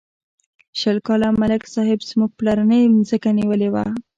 شل 0.79 0.97
کاله 1.07 1.27
ملک 1.41 1.63
صاحب 1.73 1.99
زموږ 2.09 2.29
پلرنۍ 2.37 2.81
ځمکه 3.07 3.29
نیولې 3.37 3.69
وه. 3.73 3.85